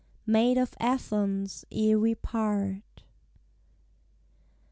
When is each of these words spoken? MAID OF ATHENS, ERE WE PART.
MAID 0.25 0.57
OF 0.57 0.73
ATHENS, 0.79 1.63
ERE 1.69 1.99
WE 1.99 2.15
PART. 2.15 3.03